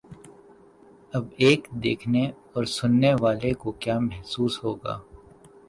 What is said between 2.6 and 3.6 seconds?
سننے والے